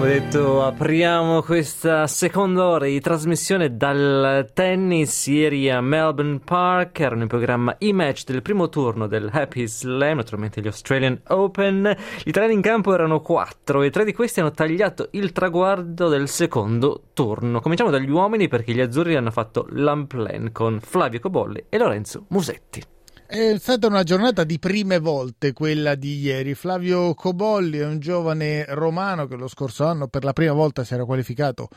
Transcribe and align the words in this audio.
Come 0.00 0.12
detto, 0.18 0.64
apriamo 0.64 1.42
questa 1.42 2.06
seconda 2.06 2.64
ora 2.64 2.86
di 2.86 2.98
trasmissione 3.00 3.76
dal 3.76 4.48
tennis 4.54 5.26
ieri 5.26 5.68
a 5.68 5.82
Melbourne 5.82 6.38
Park. 6.42 7.00
Erano 7.00 7.20
in 7.20 7.28
programma 7.28 7.76
i 7.80 7.92
match 7.92 8.24
del 8.24 8.40
primo 8.40 8.70
turno 8.70 9.06
del 9.06 9.28
Happy 9.30 9.66
Slam, 9.66 10.16
naturalmente 10.16 10.62
gli 10.62 10.68
Australian 10.68 11.20
Open. 11.28 11.94
Gli 12.24 12.30
italiani 12.30 12.54
in 12.54 12.62
campo 12.62 12.94
erano 12.94 13.20
quattro 13.20 13.82
e 13.82 13.90
tre 13.90 14.06
di 14.06 14.14
questi 14.14 14.40
hanno 14.40 14.52
tagliato 14.52 15.08
il 15.10 15.32
traguardo 15.32 16.08
del 16.08 16.28
secondo 16.28 17.08
turno. 17.12 17.60
Cominciamo 17.60 17.90
dagli 17.90 18.08
uomini 18.08 18.48
perché 18.48 18.72
gli 18.72 18.80
azzurri 18.80 19.16
hanno 19.16 19.30
fatto 19.30 19.66
l'unplan 19.68 20.50
con 20.50 20.80
Flavio 20.80 21.20
Cobolli 21.20 21.66
e 21.68 21.76
Lorenzo 21.76 22.24
Musetti. 22.28 22.82
È 23.32 23.56
stata 23.58 23.86
una 23.86 24.02
giornata 24.02 24.42
di 24.42 24.58
prime 24.58 24.98
volte 24.98 25.52
quella 25.52 25.94
di 25.94 26.18
ieri. 26.18 26.56
Flavio 26.56 27.14
Cobolli 27.14 27.78
è 27.78 27.86
un 27.86 28.00
giovane 28.00 28.64
romano 28.70 29.28
che 29.28 29.36
lo 29.36 29.46
scorso 29.46 29.84
anno 29.84 30.08
per 30.08 30.24
la 30.24 30.32
prima 30.32 30.52
volta 30.52 30.82
si 30.82 30.94
era 30.94 31.04
qualificato 31.04 31.68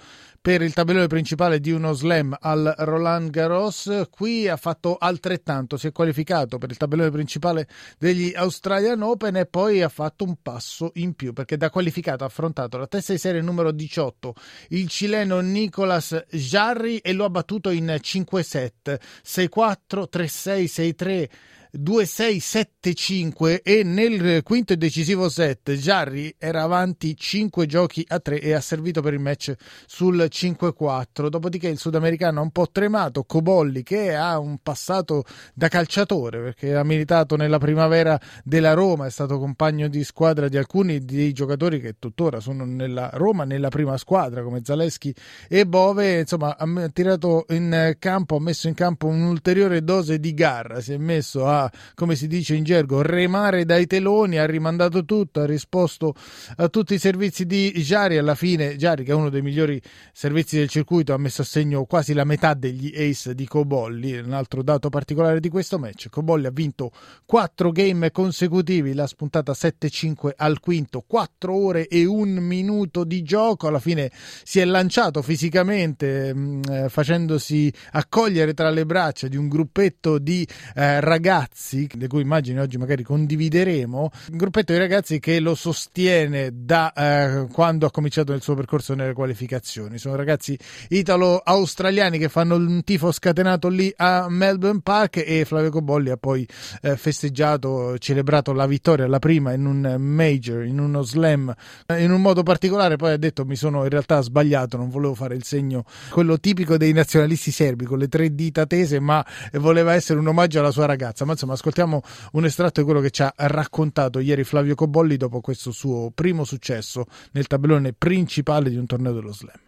per 0.44 0.62
il 0.62 0.74
tabellone 0.74 1.08
principale 1.08 1.62
di 1.62 1.72
uno 1.72 1.94
slam 1.94 2.36
al 2.38 2.74
Roland 2.80 3.30
Garros. 3.30 4.10
Qui 4.10 4.50
ha 4.50 4.58
fatto 4.58 4.98
altrettanto, 4.98 5.78
si 5.78 5.88
è 5.88 5.94
qualificato 5.94 6.58
per 6.58 6.70
il 6.70 6.76
tabellone 6.76 7.12
principale 7.12 7.66
degli 7.98 8.34
Australian 8.36 9.04
Open 9.04 9.38
e 9.38 9.46
poi 9.46 9.82
ha 9.82 9.88
fatto 9.88 10.26
un 10.26 10.36
passo 10.42 10.92
in 10.96 11.14
più 11.14 11.32
perché 11.32 11.56
da 11.56 11.70
qualificato 11.70 12.26
ha 12.26 12.28
affrontato 12.28 12.78
la 12.78 12.88
testa 12.88 13.14
di 13.14 13.20
serie 13.20 13.40
numero 13.40 13.72
18, 13.72 14.36
il 14.72 14.90
cileno 14.90 15.40
Nicolas 15.40 16.26
Jarry 16.30 16.98
e 16.98 17.14
lo 17.14 17.24
ha 17.24 17.30
battuto 17.30 17.70
in 17.70 17.98
5 18.02 18.44
set, 18.44 19.00
6-4, 19.26 20.10
3-6, 20.12 20.64
6-3. 20.66 21.30
2-6-7-5 21.76 23.62
e 23.64 23.84
nel 23.84 24.44
quinto 24.44 24.74
e 24.74 24.78
decisivo 24.78 25.28
set 25.28 25.72
Jarry 25.72 26.36
era 26.38 26.62
avanti 26.62 27.18
5 27.18 27.66
giochi 27.66 28.06
a 28.08 28.20
3 28.20 28.40
e 28.42 28.54
ha 28.54 28.62
servito 28.62 29.02
per 29.02 29.14
il 29.14 29.20
match 29.20 29.56
sul 29.88 30.28
5-4 30.30 31.30
dopodiché 31.30 31.70
il 31.70 31.80
sudamericano 31.80 32.40
ha 32.40 32.44
un 32.44 32.52
po' 32.52 32.68
tremato 32.72 33.24
Cobolli 33.24 33.82
che 33.82 34.14
ha 34.14 34.38
un 34.38 34.60
passato 34.62 35.24
da 35.56 35.68
calciatore 35.68 36.42
perché 36.42 36.76
ha 36.76 36.84
militato 36.84 37.36
nella 37.36 37.58
primavera 37.58 38.20
della 38.44 38.74
Roma 38.74 39.08
è 39.08 39.10
stato 39.10 39.40
compagno 39.40 39.88
di 39.88 40.04
squadra 40.04 40.48
di 40.50 40.58
alcuni 40.58 41.04
dei 41.04 41.34
giocatori 41.34 41.80
che 41.80 41.96
tuttora 41.98 42.40
sono 42.40 42.66
nella 42.66 43.10
Roma 43.14 43.46
nella 43.46 43.70
prima 43.70 43.98
squadra 43.98 44.44
come 44.44 44.62
Zaleschi 44.64 45.14
e 45.50 45.66
Bove. 45.66 46.20
Insomma 46.20 46.56
ha 46.56 46.90
tirato 46.90 47.46
in 47.50 47.96
campo 47.98 48.36
ha 48.36 48.40
messo 48.40 48.68
in 48.68 48.76
campo 48.76 49.08
un'ulteriore 49.08 49.84
dose 49.84 50.20
di 50.20 50.34
garra 50.36 50.80
si 50.82 50.94
è 50.94 50.98
messo 50.98 51.48
a 51.48 51.63
come 51.96 52.16
si 52.16 52.28
dice 52.28 52.56
in 52.56 52.64
gergo, 52.64 53.02
remare 53.02 53.66
dai 53.66 53.86
teloni, 53.88 54.38
ha 54.38 54.46
rimandato 54.46 55.06
tutto, 55.06 55.42
ha 55.42 55.46
risposto 55.46 56.14
a 56.58 56.68
tutti 56.70 56.94
i 56.94 57.00
servizi 57.00 57.46
di 57.46 57.72
Jari. 57.72 58.18
Alla 58.18 58.36
fine, 58.36 58.76
Jari, 58.76 59.04
che 59.04 59.12
è 59.12 59.16
uno 59.16 59.30
dei 59.30 59.42
migliori 59.42 59.82
servizi 60.12 60.58
del 60.58 60.70
circuito, 60.70 61.14
ha 61.14 61.18
messo 61.18 61.42
a 61.42 61.46
segno 61.46 61.86
quasi 61.86 62.14
la 62.14 62.24
metà 62.24 62.54
degli 62.54 62.94
ace 62.96 63.36
di 63.36 63.48
Cobolli. 63.48 64.18
Un 64.18 64.34
altro 64.34 64.64
dato 64.64 64.90
particolare 64.90 65.40
di 65.40 65.50
questo 65.50 65.80
match: 65.80 66.10
Cobolli 66.10 66.48
ha 66.48 66.52
vinto 66.52 66.92
4 67.26 67.72
game 67.72 68.12
consecutivi, 68.12 68.94
l'ha 68.94 69.08
spuntata 69.08 69.54
7-5 69.54 70.32
al 70.36 70.60
quinto, 70.60 71.04
4 71.06 71.56
ore 71.56 71.88
e 71.88 72.06
un 72.06 72.30
minuto 72.36 73.04
di 73.04 73.24
gioco. 73.24 73.68
Alla 73.68 73.80
fine 73.80 74.12
si 74.44 74.60
è 74.60 74.66
lanciato 74.66 75.22
fisicamente, 75.22 76.34
mh, 76.34 76.40
mm, 76.40 76.62
eh, 76.70 76.90
facendosi 76.90 77.72
accogliere 77.92 78.54
tra 78.54 78.70
le 78.70 78.86
braccia 78.86 79.28
di 79.28 79.38
un 79.38 79.48
gruppetto 79.48 80.18
di 80.18 80.48
eh, 80.76 81.00
ragazzi 81.00 81.53
ragazzi, 81.54 81.88
le 81.94 82.08
cui 82.08 82.22
immagini 82.22 82.60
oggi 82.60 82.78
magari 82.78 83.04
condivideremo, 83.04 84.12
un 84.32 84.38
gruppetto 84.38 84.74
di 84.74 84.80
ragazzi 84.80 85.20
che 85.20 85.40
lo 85.40 85.54
sostiene 85.54 86.50
da 86.52 86.92
eh, 86.94 87.48
quando 87.52 87.86
ha 87.86 87.92
cominciato 87.92 88.34
il 88.34 88.42
suo 88.42 88.56
percorso 88.56 88.96
nelle 88.96 89.14
qualificazioni. 89.14 90.00
Sono 90.00 90.16
ragazzi 90.16 90.58
italo-australiani 90.90 92.18
che 92.18 92.30
fanno 92.30 92.56
un 92.56 92.84
tifo 92.84 93.12
scatenato 93.12 93.68
lì 93.70 93.94
a 93.98 94.28
Melbourne 94.30 94.82
Park 94.82 95.24
e 95.26 95.46
Flavio 95.46 95.70
Cobolli 95.70 96.10
ha 96.10 96.18
poi 96.18 96.48
eh, 96.82 96.98
festeggiato, 96.98 97.98
celebrato 98.00 98.52
la 98.52 98.66
vittoria, 98.66 99.08
la 99.08 99.20
prima 99.20 99.54
in 99.54 99.66
un 99.66 99.96
major, 100.00 100.66
in 100.66 100.80
uno 100.80 101.04
slam, 101.04 101.54
in 101.98 102.12
un 102.12 102.22
modo 102.22 102.42
particolare. 102.42 102.96
Poi 102.96 103.12
ha 103.12 103.18
detto 103.18 103.46
mi 103.46 103.56
sono 103.56 103.84
in 103.84 103.90
realtà 103.90 104.22
sbagliato, 104.22 104.78
non 104.78 104.90
volevo 104.90 105.14
fare 105.14 105.36
il 105.36 105.44
segno, 105.44 105.86
quello 106.10 106.40
tipico 106.40 106.78
dei 106.78 106.94
nazionalisti 106.94 107.52
serbi 107.52 107.86
con 107.86 108.00
le 108.00 108.08
tre 108.08 108.34
dita 108.34 108.66
tese, 108.66 109.00
ma 109.00 109.24
voleva 109.54 109.94
essere 109.94 110.20
un 110.20 110.28
omaggio 110.28 110.60
alla 110.60 110.72
sua 110.72 110.86
ragazza. 110.86 111.26
Ma 111.26 111.36
insomma 111.44 111.54
ascoltiamo 111.54 112.02
un 112.34 112.46
estratto 112.46 112.80
di 112.80 112.86
quello 112.86 113.02
che 113.02 113.12
ci 113.12 113.22
ha 113.22 113.34
raccontato 113.36 114.20
ieri 114.20 114.44
Flavio 114.44 114.76
Cobolli 114.76 115.18
dopo 115.18 115.42
questo 115.42 115.72
suo 115.72 116.12
primo 116.14 116.44
successo 116.44 117.06
nel 117.32 117.48
tabellone 117.48 117.94
principale 117.94 118.70
di 118.70 118.78
un 118.78 118.86
torneo 118.86 119.12
dello 119.14 119.34
slam. 119.34 119.60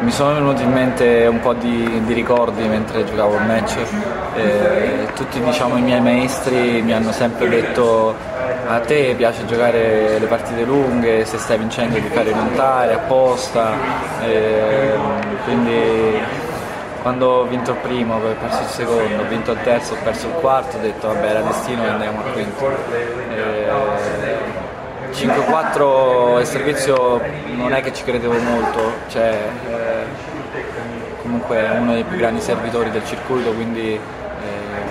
Mi 0.00 0.10
sono 0.10 0.34
venuti 0.34 0.62
in 0.62 0.72
mente 0.72 1.26
un 1.26 1.40
po' 1.40 1.54
di, 1.54 2.04
di 2.04 2.12
ricordi 2.12 2.66
mentre 2.66 3.04
giocavo 3.04 3.36
il 3.36 3.46
match. 3.46 3.76
Eh, 4.34 5.12
tutti 5.14 5.40
diciamo, 5.40 5.76
i 5.76 5.82
miei 5.82 6.00
maestri 6.00 6.82
mi 6.82 6.92
hanno 6.92 7.12
sempre 7.12 7.48
detto 7.48 8.14
a 8.66 8.80
te 8.80 9.14
piace 9.16 9.44
giocare 9.46 10.18
le 10.18 10.26
partite 10.26 10.64
lunghe, 10.64 11.24
se 11.24 11.38
stai 11.38 11.58
vincendo 11.58 11.98
di 11.98 12.08
fare 12.08 12.34
montare 12.34 12.94
apposta. 12.94 13.74
Eh, 14.22 14.94
quindi 15.44 16.50
quando 17.02 17.26
ho 17.26 17.44
vinto 17.44 17.72
il 17.72 17.76
primo, 17.78 18.14
ho 18.14 18.34
perso 18.38 18.62
il 18.62 18.68
secondo, 18.68 19.22
ho 19.22 19.26
vinto 19.26 19.50
il 19.50 19.58
terzo, 19.62 19.94
ho 19.94 19.98
perso 20.02 20.28
il 20.28 20.34
quarto, 20.34 20.76
ho 20.76 20.80
detto 20.80 21.08
vabbè 21.08 21.26
era 21.28 21.40
destino 21.40 21.84
e 21.84 21.88
andiamo 21.88 22.22
al 22.24 22.32
quinto. 22.32 22.70
Eh, 23.34 24.60
5-4 25.12 26.40
il 26.40 26.46
servizio 26.46 27.20
non 27.54 27.74
è 27.74 27.82
che 27.82 27.92
ci 27.92 28.04
credevo 28.04 28.38
molto, 28.38 28.92
cioè, 29.08 29.36
eh, 29.68 30.04
comunque 31.20 31.56
è 31.58 31.70
uno 31.78 31.92
dei 31.92 32.04
più 32.04 32.16
grandi 32.16 32.40
servitori 32.40 32.90
del 32.90 33.04
circuito, 33.04 33.52
quindi 33.52 33.94
eh, 33.94 34.00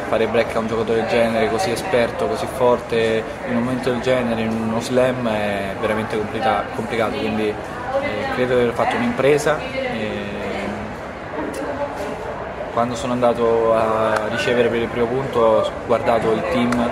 fare 0.09 0.28
break 0.28 0.55
a 0.55 0.59
un 0.59 0.67
giocatore 0.67 0.99
del 0.99 1.07
genere 1.07 1.49
così 1.49 1.72
esperto, 1.72 2.28
così 2.28 2.45
forte 2.45 3.23
in 3.47 3.55
un 3.55 3.63
momento 3.63 3.89
del 3.89 4.01
genere, 4.01 4.41
in 4.41 4.51
uno 4.51 4.79
slam 4.79 5.28
è 5.28 5.75
veramente 5.79 6.17
complicato, 6.75 7.17
quindi 7.17 7.47
eh, 7.47 8.25
credo 8.35 8.55
di 8.55 8.61
aver 8.61 8.73
fatto 8.73 8.95
un'impresa 8.97 9.57
quando 12.73 12.95
sono 12.95 13.13
andato 13.13 13.73
a 13.73 14.27
ricevere 14.29 14.69
per 14.69 14.81
il 14.81 14.87
primo 14.87 15.07
punto 15.07 15.39
ho 15.39 15.71
guardato 15.85 16.31
il 16.31 16.41
team 16.51 16.89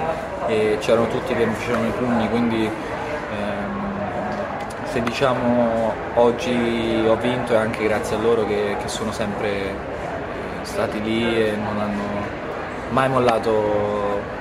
e 0.47 0.77
c'erano 0.79 1.07
tutti 1.07 1.33
che 1.33 1.45
mi 1.45 1.53
facevano 1.53 1.87
i 1.87 1.91
pugni, 1.91 2.29
quindi 2.29 2.65
ehm, 2.65 3.81
se 4.91 5.01
diciamo 5.01 5.93
oggi 6.15 7.03
ho 7.07 7.15
vinto 7.15 7.53
è 7.53 7.57
anche 7.57 7.83
grazie 7.83 8.17
a 8.17 8.19
loro 8.19 8.45
che, 8.45 8.75
che 8.81 8.87
sono 8.87 9.11
sempre 9.11 9.49
eh, 9.49 9.75
stati 10.63 11.01
lì 11.01 11.41
e 11.41 11.55
non 11.55 11.79
hanno 11.79 12.03
mai 12.89 13.07
mollato 13.09 13.51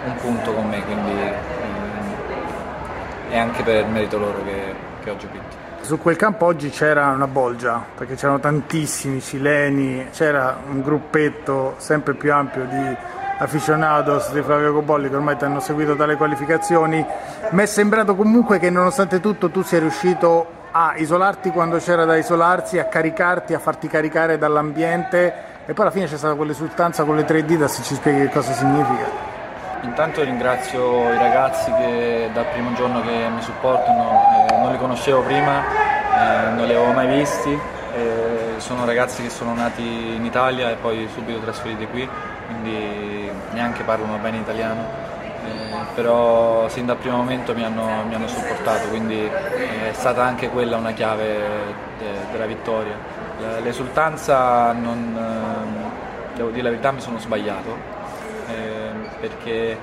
un 0.04 0.16
punto 0.16 0.52
con 0.52 0.68
me, 0.68 0.82
quindi 0.82 1.12
ehm, 1.12 2.14
è 3.30 3.38
anche 3.38 3.62
per 3.62 3.86
merito 3.86 4.18
loro 4.18 4.42
che, 4.44 4.74
che 5.04 5.10
oggi 5.10 5.26
ho 5.26 5.28
vinto. 5.30 5.67
Su 5.88 5.96
quel 5.96 6.16
campo 6.16 6.44
oggi 6.44 6.68
c'era 6.68 7.06
una 7.06 7.26
bolgia, 7.26 7.82
perché 7.96 8.14
c'erano 8.14 8.40
tantissimi 8.40 9.22
cileni, 9.22 10.08
c'era 10.12 10.58
un 10.68 10.82
gruppetto 10.82 11.76
sempre 11.78 12.12
più 12.12 12.30
ampio 12.30 12.66
di 12.66 12.96
aficionados 13.38 14.30
di 14.32 14.42
Flavio 14.42 14.74
Cobolli 14.74 15.08
che 15.08 15.16
ormai 15.16 15.38
ti 15.38 15.46
hanno 15.46 15.60
seguito 15.60 15.94
dalle 15.94 16.16
qualificazioni. 16.16 17.02
Mi 17.52 17.62
è 17.62 17.64
sembrato 17.64 18.14
comunque 18.16 18.58
che 18.58 18.68
nonostante 18.68 19.18
tutto 19.20 19.48
tu 19.48 19.62
sia 19.62 19.78
riuscito 19.78 20.46
a 20.72 20.92
isolarti 20.94 21.48
quando 21.52 21.78
c'era 21.78 22.04
da 22.04 22.16
isolarsi, 22.16 22.78
a 22.78 22.84
caricarti, 22.84 23.54
a 23.54 23.58
farti 23.58 23.88
caricare 23.88 24.36
dall'ambiente 24.36 25.32
e 25.64 25.72
poi 25.72 25.86
alla 25.86 25.90
fine 25.90 26.04
c'è 26.04 26.18
stata 26.18 26.34
quell'esultanza 26.34 27.04
con 27.04 27.16
le 27.16 27.24
tre 27.24 27.46
dita, 27.46 27.66
se 27.66 27.82
ci 27.82 27.94
spieghi 27.94 28.26
che 28.26 28.30
cosa 28.30 28.52
significa. 28.52 29.36
Intanto 29.82 30.22
ringrazio 30.22 31.08
i 31.08 31.16
ragazzi 31.16 31.72
che 31.72 32.28
dal 32.34 32.46
primo 32.52 32.74
giorno 32.74 33.00
che 33.00 33.28
mi 33.32 33.40
supportano, 33.40 34.46
eh, 34.50 34.57
non 34.68 34.76
li 34.76 34.82
conoscevo 34.82 35.22
prima, 35.22 35.64
eh, 35.64 36.50
non 36.50 36.66
li 36.66 36.74
avevo 36.74 36.92
mai 36.92 37.06
visti, 37.06 37.58
eh, 37.94 38.54
sono 38.58 38.84
ragazzi 38.84 39.22
che 39.22 39.30
sono 39.30 39.54
nati 39.54 39.82
in 39.82 40.24
Italia 40.26 40.70
e 40.70 40.74
poi 40.74 41.08
subito 41.10 41.38
trasferiti 41.38 41.86
qui, 41.86 42.06
quindi 42.46 43.30
neanche 43.52 43.82
parlano 43.84 44.18
bene 44.18 44.36
italiano, 44.36 44.84
eh, 45.22 45.86
però 45.94 46.68
sin 46.68 46.84
dal 46.84 46.98
primo 46.98 47.16
momento 47.16 47.54
mi 47.54 47.64
hanno, 47.64 48.04
mi 48.06 48.14
hanno 48.14 48.28
supportato, 48.28 48.88
quindi 48.88 49.18
eh, 49.18 49.88
è 49.88 49.92
stata 49.94 50.22
anche 50.22 50.50
quella 50.50 50.76
una 50.76 50.92
chiave 50.92 51.38
de, 51.98 52.30
della 52.30 52.46
vittoria. 52.46 53.16
L'esultanza, 53.62 54.72
non, 54.72 55.16
ehm, 55.16 56.34
devo 56.34 56.50
dire 56.50 56.64
la 56.64 56.70
verità, 56.70 56.90
mi 56.90 57.00
sono 57.00 57.18
sbagliato 57.18 57.96
perché 59.20 59.70
eh, 59.70 59.78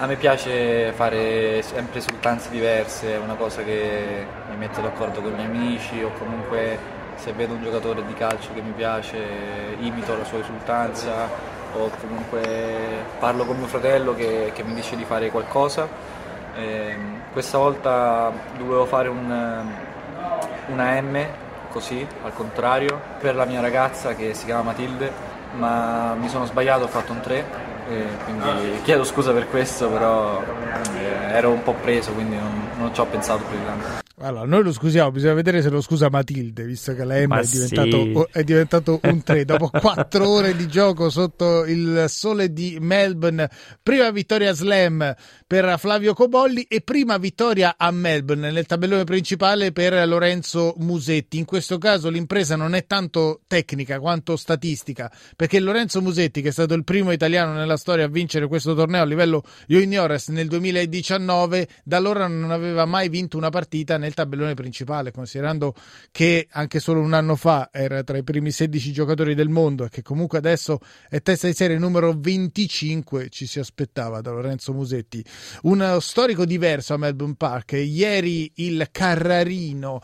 a 0.00 0.06
me 0.06 0.16
piace 0.16 0.92
fare 0.92 1.60
sempre 1.62 1.98
esultanze 1.98 2.50
diverse, 2.50 3.14
è 3.14 3.18
una 3.18 3.34
cosa 3.34 3.62
che 3.62 4.26
mi 4.50 4.56
mette 4.56 4.80
d'accordo 4.80 5.20
con 5.20 5.32
i 5.32 5.34
miei 5.34 5.46
amici 5.46 6.02
o 6.02 6.12
comunque 6.16 6.78
se 7.16 7.32
vedo 7.32 7.54
un 7.54 7.62
giocatore 7.62 8.04
di 8.06 8.14
calcio 8.14 8.52
che 8.54 8.60
mi 8.60 8.70
piace 8.70 9.18
imito 9.80 10.16
la 10.16 10.24
sua 10.24 10.38
esultanza 10.38 11.28
o 11.74 11.90
comunque 12.00 12.40
parlo 13.18 13.44
con 13.44 13.56
mio 13.56 13.66
fratello 13.66 14.14
che, 14.14 14.52
che 14.54 14.62
mi 14.62 14.74
dice 14.74 14.96
di 14.96 15.04
fare 15.04 15.30
qualcosa. 15.30 15.88
Eh, 16.54 16.96
questa 17.32 17.58
volta 17.58 18.32
dovevo 18.56 18.86
fare 18.86 19.08
un, 19.08 19.66
una 20.68 21.00
M 21.00 21.26
così, 21.70 22.06
al 22.22 22.32
contrario, 22.32 23.00
per 23.18 23.34
la 23.34 23.44
mia 23.44 23.60
ragazza 23.60 24.14
che 24.14 24.32
si 24.34 24.44
chiama 24.44 24.62
Matilde, 24.62 25.12
ma 25.56 26.14
mi 26.14 26.28
sono 26.28 26.46
sbagliato, 26.46 26.84
ho 26.84 26.88
fatto 26.88 27.12
un 27.12 27.20
3, 27.20 27.44
quindi 28.24 28.80
chiedo 28.82 29.04
scusa 29.04 29.32
per 29.32 29.48
questo, 29.48 29.88
però 29.88 30.42
eh, 30.42 31.32
ero 31.34 31.50
un 31.50 31.62
po' 31.62 31.74
preso, 31.74 32.12
quindi 32.12 32.36
non, 32.36 32.68
non 32.76 32.94
ci 32.94 33.00
ho 33.00 33.06
pensato 33.06 33.42
più 33.44 33.58
di 33.58 33.64
tanto. 33.64 34.06
Allora, 34.20 34.46
noi 34.46 34.64
lo 34.64 34.72
scusiamo, 34.72 35.12
bisogna 35.12 35.34
vedere 35.34 35.62
se 35.62 35.68
lo 35.68 35.80
scusa 35.80 36.08
Matilde, 36.10 36.64
visto 36.64 36.92
che 36.92 37.04
la 37.04 37.14
M 37.24 37.36
è 37.36 37.44
diventato, 37.44 37.88
sì. 37.88 38.26
è 38.32 38.42
diventato, 38.42 39.00
un 39.04 39.22
3 39.22 39.44
dopo 39.44 39.70
4 39.80 40.28
ore 40.28 40.56
di 40.56 40.66
gioco 40.66 41.08
sotto 41.08 41.64
il 41.64 42.06
sole 42.08 42.52
di 42.52 42.78
Melbourne. 42.80 43.48
Prima 43.80 44.10
vittoria 44.10 44.52
slam 44.52 45.14
per 45.48 45.76
Flavio 45.78 46.12
Cobolli 46.12 46.64
e 46.68 46.82
prima 46.82 47.16
vittoria 47.16 47.76
a 47.78 47.90
Melbourne 47.90 48.50
nel 48.50 48.66
tabellone 48.66 49.04
principale 49.04 49.72
per 49.72 50.06
Lorenzo 50.06 50.74
Musetti. 50.76 51.38
In 51.38 51.46
questo 51.46 51.78
caso 51.78 52.10
l'impresa 52.10 52.54
non 52.54 52.74
è 52.74 52.84
tanto 52.84 53.40
tecnica 53.46 53.98
quanto 53.98 54.36
statistica, 54.36 55.10
perché 55.34 55.58
Lorenzo 55.58 56.02
Musetti, 56.02 56.42
che 56.42 56.48
è 56.48 56.52
stato 56.52 56.74
il 56.74 56.84
primo 56.84 57.12
italiano 57.12 57.54
nella 57.54 57.78
storia 57.78 58.04
a 58.04 58.08
vincere 58.08 58.46
questo 58.46 58.74
torneo 58.74 59.00
a 59.00 59.06
livello 59.06 59.42
juniores 59.66 60.28
nel 60.28 60.48
2019, 60.48 61.66
da 61.82 61.96
allora 61.96 62.26
non 62.26 62.50
aveva 62.50 62.84
mai 62.84 63.08
vinto 63.08 63.38
una 63.38 63.48
partita 63.48 63.96
nel 63.96 64.12
tabellone 64.12 64.52
principale, 64.52 65.12
considerando 65.12 65.74
che 66.12 66.46
anche 66.50 66.78
solo 66.78 67.00
un 67.00 67.14
anno 67.14 67.36
fa 67.36 67.70
era 67.72 68.02
tra 68.02 68.18
i 68.18 68.22
primi 68.22 68.50
16 68.50 68.92
giocatori 68.92 69.34
del 69.34 69.48
mondo 69.48 69.86
e 69.86 69.88
che 69.88 70.02
comunque 70.02 70.36
adesso 70.36 70.78
è 71.08 71.22
testa 71.22 71.46
di 71.46 71.54
serie 71.54 71.78
numero 71.78 72.12
25, 72.14 73.30
ci 73.30 73.46
si 73.46 73.58
aspettava 73.58 74.20
da 74.20 74.30
Lorenzo 74.30 74.74
Musetti. 74.74 75.24
Un 75.62 75.98
storico 76.00 76.44
diverso 76.44 76.94
a 76.94 76.96
Melbourne 76.96 77.34
Park. 77.36 77.72
Ieri 77.72 78.50
il 78.56 78.88
Carrarino 78.90 80.00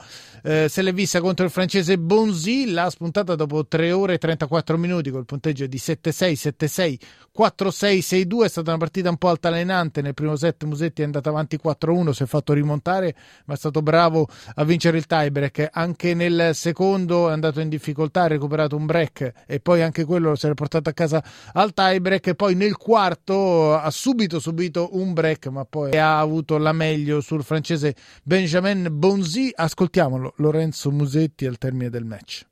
eh, 0.47 0.69
se 0.69 0.83
l'è 0.83 0.93
vista 0.93 1.23
contro 1.23 1.47
il 1.47 1.51
francese 1.51 1.97
Bonzi, 1.97 2.71
l'ha 2.71 2.91
spuntata 2.91 3.35
dopo 3.35 3.67
3 3.67 3.93
ore 3.93 4.15
e 4.15 4.19
34 4.19 4.77
minuti 4.77 5.09
col 5.09 5.25
punteggio 5.25 5.67
di 5.67 5.79
7-6, 5.79 6.53
7-6, 6.59 6.99
4-6, 7.35 8.27
6-2. 8.29 8.45
È 8.45 8.49
stata 8.49 8.69
una 8.69 8.79
partita 8.79 9.09
un 9.09 9.17
po' 9.17 9.31
altalenante. 9.31 10.03
Nel 10.03 10.13
primo 10.13 10.37
set 10.37 10.65
Musetti 10.65 11.01
è 11.01 11.07
andato 11.07 11.31
avanti 11.31 11.59
4-1, 11.63 12.11
si 12.11 12.25
è 12.25 12.27
fatto 12.27 12.53
rimontare, 12.53 13.15
ma 13.47 13.55
è 13.55 13.57
stato 13.57 13.81
bravo 13.81 14.29
a 14.57 14.65
vincere 14.65 14.99
il 14.99 15.07
tiebreak. 15.07 15.71
Anche 15.73 16.13
nel 16.13 16.51
secondo 16.53 17.31
è 17.31 17.33
andato 17.33 17.61
in 17.61 17.71
difficoltà, 17.71 18.25
ha 18.25 18.27
recuperato 18.27 18.77
un 18.77 18.85
break 18.85 19.33
e 19.47 19.61
poi 19.61 19.81
anche 19.81 20.05
quello 20.05 20.35
si 20.35 20.47
è 20.47 20.53
portato 20.53 20.91
a 20.91 20.93
casa 20.93 21.25
al 21.55 21.73
tiebreak. 21.73 22.35
Poi 22.35 22.55
nel 22.55 22.77
quarto 22.77 23.75
ha 23.75 23.91
subito 23.91 24.39
subito 24.39 24.91
un 24.93 25.15
break, 25.15 25.24
ma 25.51 25.65
poi 25.65 25.97
ha 25.97 26.19
avuto 26.19 26.59
la 26.59 26.73
meglio 26.73 27.21
sul 27.21 27.43
francese 27.43 27.95
Benjamin 28.23 28.89
Bonzi. 28.91 29.51
Ascoltiamolo, 29.55 30.35
Lorenzo 30.37 30.91
Musetti 30.91 31.47
al 31.47 31.59
termine 31.59 31.91
del 31.91 32.05
match. 32.05 32.47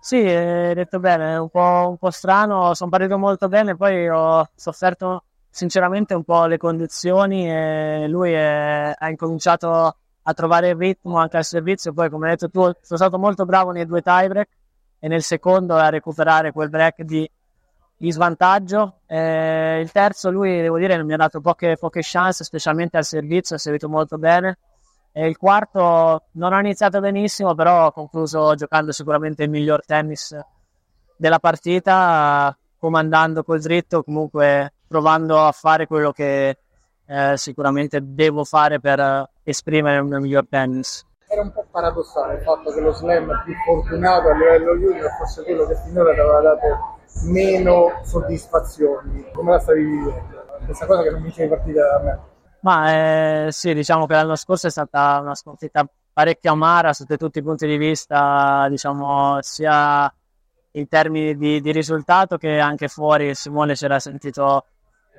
Sì, 0.00 0.16
hai 0.16 0.74
detto 0.74 1.00
bene, 1.00 1.34
è 1.34 1.38
un 1.38 1.50
po', 1.50 1.86
un 1.90 1.98
po' 1.98 2.10
strano, 2.10 2.72
sono 2.72 2.88
partito 2.88 3.18
molto 3.18 3.48
bene, 3.48 3.76
poi 3.76 4.08
ho 4.08 4.48
sofferto 4.54 5.24
sinceramente 5.50 6.14
un 6.14 6.24
po' 6.24 6.46
le 6.46 6.56
condizioni 6.56 7.50
e 7.50 8.06
lui 8.08 8.32
è, 8.32 8.94
ha 8.96 9.08
incominciato 9.10 9.96
a 10.22 10.34
trovare 10.34 10.70
il 10.70 10.76
ritmo 10.76 11.18
anche 11.18 11.36
al 11.36 11.44
servizio. 11.44 11.92
Poi, 11.92 12.08
come 12.08 12.30
hai 12.30 12.36
detto 12.36 12.48
tu, 12.48 12.60
sono 12.60 12.98
stato 12.98 13.18
molto 13.18 13.44
bravo 13.44 13.70
nei 13.72 13.86
due 13.86 14.00
tiebreak 14.00 14.48
e 14.98 15.08
nel 15.08 15.22
secondo 15.22 15.74
a 15.74 15.88
recuperare 15.88 16.52
quel 16.52 16.70
break 16.70 17.02
di, 17.02 17.28
di 17.98 18.10
svantaggio. 18.12 19.00
Eh, 19.06 19.80
il 19.80 19.90
terzo, 19.92 20.30
lui, 20.30 20.60
devo 20.60 20.78
dire, 20.78 21.02
mi 21.02 21.12
ha 21.12 21.16
dato 21.16 21.40
poche, 21.40 21.76
poche 21.76 22.00
chance, 22.02 22.44
specialmente 22.44 22.96
al 22.96 23.04
servizio, 23.04 23.56
ha 23.56 23.58
servito 23.58 23.88
molto 23.88 24.16
bene. 24.16 24.58
E 25.12 25.26
il 25.26 25.36
quarto 25.36 26.26
non 26.32 26.52
ha 26.52 26.60
iniziato 26.60 27.00
benissimo, 27.00 27.54
però 27.54 27.86
ho 27.86 27.92
concluso 27.92 28.54
giocando 28.54 28.92
sicuramente 28.92 29.42
il 29.42 29.50
miglior 29.50 29.84
tennis 29.84 30.38
della 31.16 31.40
partita, 31.40 32.56
comandando 32.78 33.42
col 33.42 33.60
dritto, 33.60 34.04
comunque 34.04 34.74
provando 34.86 35.44
a 35.44 35.50
fare 35.50 35.86
quello 35.86 36.12
che 36.12 36.58
eh, 37.04 37.36
sicuramente 37.36 38.00
devo 38.02 38.44
fare 38.44 38.78
per 38.78 39.28
esprimere 39.42 39.98
un 39.98 40.20
miglior 40.20 40.46
tennis. 40.48 41.04
Era 41.38 41.46
un 41.46 41.52
po' 41.52 41.64
paradossale 41.70 42.34
il 42.34 42.42
fatto 42.42 42.72
che 42.72 42.80
lo 42.80 42.90
slam 42.90 43.30
più 43.44 43.54
fortunato 43.64 44.28
a 44.28 44.32
livello 44.32 44.74
junior 44.74 45.08
fosse 45.18 45.44
quello 45.44 45.66
che 45.66 45.76
finora 45.84 46.12
ti 46.12 46.18
aveva 46.18 46.40
dato 46.40 46.98
meno 47.26 48.00
soddisfazioni. 48.02 49.30
Come 49.32 49.52
la 49.52 49.60
stavi 49.60 49.84
vivendo? 49.84 50.44
Questa 50.64 50.86
cosa 50.86 51.02
che 51.02 51.10
non 51.10 51.22
vincevi 51.22 51.48
partita 51.48 51.86
da 51.86 52.02
me. 52.02 52.18
Ma 52.62 52.92
eh, 53.46 53.52
sì, 53.52 53.72
diciamo 53.72 54.06
che 54.06 54.14
l'anno 54.14 54.34
scorso 54.34 54.66
è 54.66 54.70
stata 54.70 55.20
una 55.20 55.36
sconfitta 55.36 55.88
parecchio 56.12 56.50
amara 56.50 56.92
sotto 56.92 57.16
tutti 57.16 57.38
i 57.38 57.42
punti 57.44 57.68
di 57.68 57.76
vista, 57.76 58.66
diciamo, 58.68 59.38
sia 59.40 60.12
in 60.72 60.88
termini 60.88 61.36
di, 61.36 61.60
di 61.60 61.70
risultato 61.70 62.36
che 62.36 62.58
anche 62.58 62.88
fuori 62.88 63.32
Simone 63.36 63.76
si 63.76 63.84
era 63.84 64.00
sentito 64.00 64.64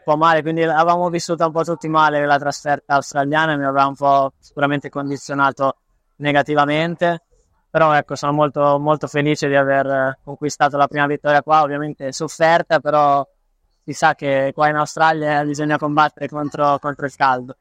po' 0.10 0.18
male, 0.18 0.42
quindi 0.42 0.64
avevamo 0.64 1.08
vissuto 1.10 1.46
un 1.46 1.52
po' 1.52 1.64
tutti 1.64 1.88
male 1.88 2.26
la 2.26 2.40
trasferta 2.40 2.96
australiana 2.96 3.54
e 3.54 3.58
mi 3.58 3.64
aveva 3.64 3.86
un 3.86 3.94
po' 3.94 4.34
sicuramente 4.40 4.90
condizionato 4.90 5.76
negativamente. 6.20 7.24
Però 7.70 7.94
ecco, 7.94 8.16
sono 8.16 8.32
molto, 8.32 8.80
molto 8.80 9.08
felice 9.08 9.48
di 9.48 9.56
aver 9.56 10.20
conquistato 10.24 10.78
la 10.78 10.88
prima 10.88 11.06
vittoria 11.06 11.44
qua, 11.44 11.62
ovviamente 11.62 12.12
sofferta, 12.12 12.80
però 12.80 13.28
si 13.84 13.94
sa 13.94 14.16
che 14.16 14.52
qua 14.56 14.70
in 14.70 14.76
Australia 14.76 15.44
bisogna 15.44 15.78
combattere 15.78 16.28
contro, 16.28 16.80
contro 16.80 17.06
il 17.06 17.16
caldo. 17.16 17.58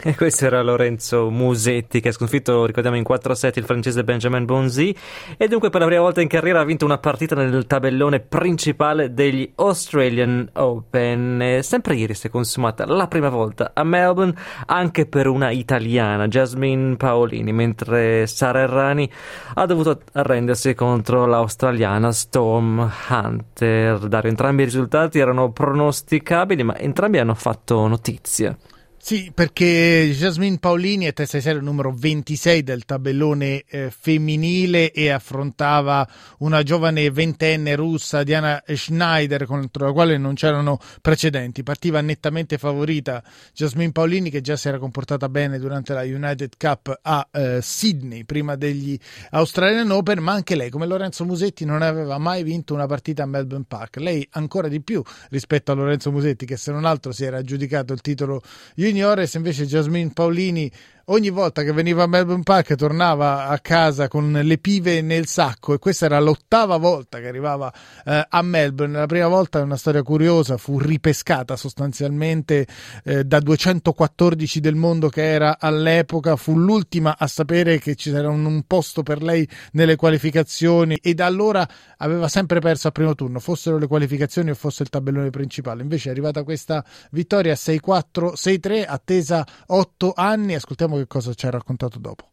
E 0.10 0.16
questo 0.16 0.46
era 0.46 0.62
Lorenzo 0.62 1.28
Musetti 1.30 2.00
che 2.00 2.08
ha 2.08 2.12
sconfitto, 2.12 2.64
ricordiamo, 2.64 2.96
in 2.96 3.04
4 3.04 3.34
set 3.34 3.56
il 3.58 3.64
francese 3.64 4.02
Benjamin 4.02 4.46
Bonzi 4.46 4.94
e 5.36 5.46
dunque 5.46 5.68
per 5.68 5.80
la 5.80 5.86
prima 5.86 6.00
volta 6.00 6.22
in 6.22 6.28
carriera 6.28 6.60
ha 6.60 6.64
vinto 6.64 6.86
una 6.86 6.98
partita 6.98 7.34
nel 7.34 7.66
tabellone 7.66 8.20
principale 8.20 9.12
degli 9.12 9.50
Australian 9.56 10.48
Open. 10.54 11.58
Sempre 11.60 11.96
ieri 11.96 12.14
si 12.14 12.28
è 12.28 12.30
consumata 12.30 12.86
la 12.86 13.06
prima 13.08 13.28
volta 13.28 13.72
a 13.74 13.84
Melbourne 13.84 14.34
anche 14.66 15.06
per 15.06 15.26
una 15.26 15.50
italiana, 15.50 16.28
Jasmine 16.28 16.96
Paolini, 16.96 17.52
mentre 17.52 18.26
Sara 18.26 18.60
Errani 18.60 19.10
ha 19.54 19.66
dovuto 19.66 20.00
arrendersi 20.12 20.74
contro 20.74 21.26
l'australiana 21.26 22.10
Storm 22.10 22.90
Hunter. 23.08 23.98
Dario, 23.98 24.30
entrambi 24.30 24.62
i 24.62 24.64
risultati 24.64 25.18
erano 25.18 25.52
pronosticabili, 25.52 26.62
ma 26.62 26.78
entrambi 26.78 27.18
hanno 27.18 27.34
fatto 27.34 27.86
notizia. 27.86 28.56
Sì, 29.02 29.32
perché 29.34 30.12
Jasmine 30.14 30.58
Paolini 30.58 31.06
è 31.06 31.14
testa 31.14 31.38
di 31.38 31.42
serie 31.42 31.62
numero 31.62 31.90
26 31.90 32.62
del 32.62 32.84
tabellone 32.84 33.64
eh, 33.66 33.90
femminile 33.90 34.92
e 34.92 35.08
affrontava 35.08 36.06
una 36.40 36.62
giovane 36.62 37.10
ventenne 37.10 37.74
russa, 37.76 38.22
Diana 38.22 38.62
Schneider, 38.64 39.46
contro 39.46 39.86
la 39.86 39.92
quale 39.92 40.18
non 40.18 40.34
c'erano 40.34 40.78
precedenti. 41.00 41.62
Partiva 41.62 42.02
nettamente 42.02 42.58
favorita 42.58 43.24
Jasmine 43.54 43.90
Paolini, 43.90 44.28
che 44.28 44.42
già 44.42 44.54
si 44.54 44.68
era 44.68 44.78
comportata 44.78 45.30
bene 45.30 45.58
durante 45.58 45.94
la 45.94 46.02
United 46.02 46.52
Cup 46.58 47.00
a 47.02 47.26
eh, 47.32 47.58
Sydney, 47.62 48.24
prima 48.24 48.54
degli 48.54 48.96
Australian 49.30 49.90
Open, 49.90 50.18
ma 50.18 50.32
anche 50.32 50.54
lei, 50.54 50.68
come 50.68 50.86
Lorenzo 50.86 51.24
Musetti, 51.24 51.64
non 51.64 51.80
aveva 51.80 52.18
mai 52.18 52.42
vinto 52.42 52.74
una 52.74 52.86
partita 52.86 53.22
a 53.22 53.26
Melbourne 53.26 53.64
Park. 53.66 53.96
Lei 53.96 54.28
ancora 54.32 54.68
di 54.68 54.82
più 54.82 55.02
rispetto 55.30 55.72
a 55.72 55.74
Lorenzo 55.74 56.12
Musetti, 56.12 56.44
che 56.44 56.58
se 56.58 56.70
non 56.70 56.84
altro 56.84 57.12
si 57.12 57.24
era 57.24 57.38
aggiudicato 57.38 57.94
il 57.94 58.02
titolo 58.02 58.42
Juniores, 58.90 59.36
invece 59.36 59.68
Jasmine 59.68 60.10
Paolini 60.10 60.72
ogni 61.10 61.30
volta 61.30 61.62
che 61.62 61.72
veniva 61.72 62.04
a 62.04 62.06
Melbourne 62.06 62.42
Park 62.42 62.74
tornava 62.74 63.48
a 63.48 63.58
casa 63.58 64.08
con 64.08 64.32
le 64.32 64.58
pive 64.58 65.00
nel 65.02 65.26
sacco 65.26 65.74
e 65.74 65.78
questa 65.78 66.06
era 66.06 66.20
l'ottava 66.20 66.76
volta 66.76 67.18
che 67.18 67.28
arrivava 67.28 67.72
eh, 68.04 68.26
a 68.28 68.42
Melbourne. 68.42 68.98
La 68.98 69.06
prima 69.06 69.28
volta 69.28 69.58
è 69.58 69.62
una 69.62 69.76
storia 69.76 70.02
curiosa, 70.02 70.56
fu 70.56 70.78
ripescata 70.78 71.56
sostanzialmente 71.56 72.66
eh, 73.04 73.24
da 73.24 73.40
214 73.40 74.60
del 74.60 74.76
mondo 74.76 75.08
che 75.08 75.22
era 75.22 75.58
all'epoca, 75.58 76.36
fu 76.36 76.56
l'ultima 76.56 77.16
a 77.18 77.26
sapere 77.26 77.78
che 77.78 77.94
c'era 77.96 78.28
un, 78.28 78.44
un 78.44 78.62
posto 78.66 79.02
per 79.02 79.22
lei 79.22 79.46
nelle 79.72 79.96
qualificazioni 79.96 80.96
e 81.02 81.14
da 81.14 81.26
allora 81.26 81.68
aveva 81.98 82.28
sempre 82.28 82.60
perso 82.60 82.86
al 82.86 82.92
primo 82.92 83.14
turno, 83.14 83.40
fossero 83.40 83.78
le 83.78 83.86
qualificazioni 83.86 84.50
o 84.50 84.54
fosse 84.54 84.82
il 84.84 84.88
tabellone 84.88 85.30
principale. 85.30 85.82
Invece 85.82 86.08
è 86.08 86.12
arrivata 86.12 86.44
questa 86.44 86.84
vittoria 87.10 87.54
6-4, 87.54 88.34
6-3, 88.34 88.84
attesa 88.86 89.44
8 89.66 90.12
anni. 90.14 90.54
Ascoltiamo 90.54 90.99
che 91.00 91.06
cosa 91.06 91.34
ci 91.34 91.46
ha 91.46 91.50
raccontato 91.50 91.98
dopo. 91.98 92.24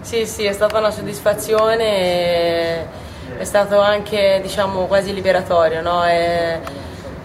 Sì, 0.00 0.26
sì, 0.26 0.44
è 0.44 0.52
stata 0.52 0.78
una 0.78 0.90
soddisfazione, 0.90 2.86
è 3.38 3.44
stato 3.44 3.80
anche 3.80 4.40
diciamo, 4.42 4.86
quasi 4.86 5.14
liberatorio. 5.14 5.80
No? 5.82 6.04
E 6.04 6.60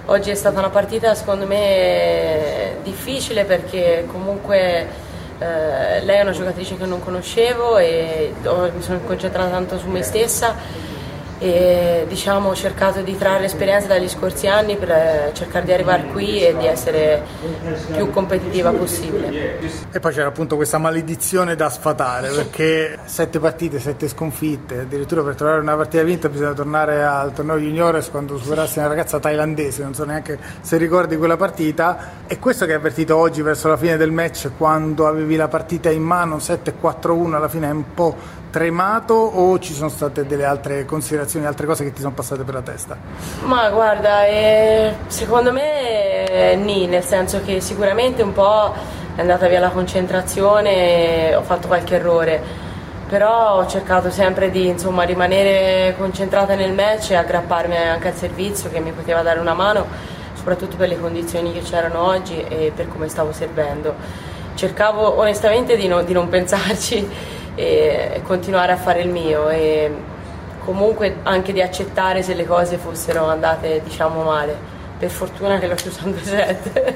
oggi 0.06 0.30
è 0.32 0.36
stata 0.36 0.60
una 0.60 0.70
partita 0.70 1.14
secondo 1.16 1.46
me 1.46 2.78
difficile 2.84 3.46
perché 3.46 4.06
comunque 4.08 5.08
Eh, 5.42 6.02
lei 6.04 6.18
è 6.18 6.22
una 6.22 6.34
giocatrice 6.34 6.76
che 6.76 6.86
non 6.86 7.00
conoscevo 7.00 7.78
e 7.78 8.34
mi 8.44 8.82
sono 8.82 9.00
concentrata 9.06 9.50
tanto 9.50 9.78
su 9.80 9.88
me 9.88 10.04
stessa 10.04 10.54
e 11.40 12.06
diciamo, 12.08 12.50
ho 12.50 12.56
cercato 12.56 13.02
di 13.02 13.18
trarre 13.18 13.46
esperienza 13.46 13.88
dagli 13.88 14.10
scorsi 14.10 14.48
anni 14.48 14.76
per 14.76 14.92
eh, 14.92 15.32
cercare 15.34 15.64
di 15.64 15.72
arrivare 15.72 16.04
qui 16.12 16.46
e 16.46 16.56
di 16.58 16.68
essere 16.68 17.24
più 17.94 18.12
competitiva 18.12 18.72
possibile. 18.72 19.60
E 19.92 20.00
poi 20.00 20.14
c'era 20.14 20.28
appunto 20.28 20.58
questa 20.58 20.78
maledizione 20.78 21.56
da 21.56 21.70
sfatare 21.70 22.30
perché 22.30 23.00
sette 23.06 23.40
partite, 23.40 23.80
sette 23.80 24.10
sconfitte, 24.10 24.82
addirittura 24.82 25.24
per 25.24 25.36
trovare 25.36 25.62
una 25.62 25.76
partita 25.78 26.04
vinta 26.04 26.28
bisogna 26.28 26.54
tornare 26.54 27.06
al 27.06 27.32
torneo 27.32 27.58
juniores 27.58 28.10
quando 28.10 28.38
superassi 28.38 28.80
una 28.80 28.88
ragazza 28.88 29.20
thailandese, 29.20 29.82
non 29.82 29.94
so 29.94 30.04
neanche 30.04 30.38
se 30.60 30.76
ricordi 30.76 31.16
quella 31.16 31.38
partita. 31.38 32.18
E 32.28 32.38
questo 32.38 32.66
che 32.66 32.72
hai 32.72 32.78
avvertito 32.78 33.16
oggi 33.16 33.42
verso 33.42 33.70
la 33.70 33.78
fine 33.78 33.96
del 33.96 34.12
match 34.12 34.52
quando 34.58 35.08
avevi 35.08 35.38
la 35.38 35.48
partita 35.48 35.90
in 35.90 36.04
mano 36.04 36.38
7-4-1 36.38 37.34
alla 37.34 37.48
fine 37.48 37.70
è 37.70 37.72
un 37.72 37.94
po' 37.94 38.16
tremato 38.50 39.14
o 39.14 39.60
ci 39.60 39.74
sono 39.74 39.90
state 39.90 40.26
delle 40.26 40.46
altre 40.46 40.86
considerazioni, 40.86 41.46
altre 41.46 41.66
cose 41.66 41.84
che 41.84 41.94
ti 41.94 42.02
sono 42.02 42.14
passate 42.14 42.44
per 42.44 42.54
la 42.54 42.62
testa? 42.62 42.98
Ma 43.44 43.70
guarda, 43.70 44.26
eh, 44.26 44.96
secondo 45.08 45.52
me 45.52 46.26
eh, 46.26 46.56
nì, 46.56 46.88
nel 46.88 47.04
senso 47.04 47.42
che 47.44 47.62
sicuramente 47.62 48.22
un 48.22 48.34
po' 48.34 48.74
è 49.16 49.22
andata 49.22 49.48
via 49.48 49.60
la 49.60 49.70
concentrazione, 49.70 51.36
ho 51.36 51.42
fatto 51.42 51.68
qualche 51.68 51.96
errore, 51.96 52.42
però 53.08 53.58
ho 53.58 53.68
cercato 53.68 54.10
sempre 54.10 54.50
di 54.50 54.68
insomma, 54.68 55.04
rimanere 55.04 55.96
concentrata 55.98 56.56
nel 56.56 56.74
match 56.74 57.12
e 57.12 57.16
aggrapparmi 57.16 57.76
anche 57.76 58.10
al 58.10 58.16
servizio 58.16 58.70
che 58.70 58.80
mi 58.80 58.92
poteva 58.92 59.22
dare 59.22 59.40
una 59.40 59.54
mano, 59.54 59.86
soprattutto 60.36 60.78
per 60.78 60.88
le 60.88 61.00
condizioni 61.00 61.52
che 61.52 61.62
c'erano 61.62 62.02
oggi 62.04 62.40
e 62.42 62.72
per 62.74 62.88
come 62.88 63.10
stavo 63.10 63.32
servendo. 63.32 63.94
Cercavo 64.54 65.18
onestamente 65.20 65.76
di, 65.76 65.88
no, 65.88 66.02
di 66.04 66.14
non 66.14 66.30
pensarci 66.30 67.38
e 67.60 68.22
continuare 68.24 68.72
a 68.72 68.78
fare 68.78 69.02
il 69.02 69.10
mio 69.10 69.50
e 69.50 69.92
comunque 70.64 71.18
anche 71.24 71.52
di 71.52 71.62
accettare 71.62 72.24
se 72.24 72.34
le 72.34 72.46
cose 72.46 72.78
fossero 72.78 73.26
andate 73.26 73.82
diciamo 73.84 74.24
male. 74.24 74.56
Per 74.98 75.10
fortuna 75.10 75.60
che 75.60 75.68
l'ho 75.68 75.76
chiuso 75.76 76.06
un 76.06 76.12
2-7. 76.12 76.94